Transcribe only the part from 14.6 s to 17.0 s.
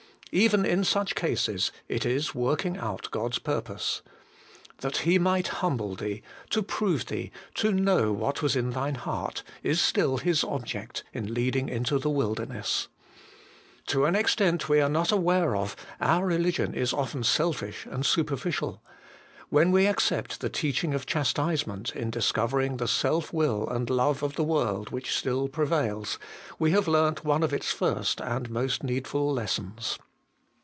we are not aware of, our religion is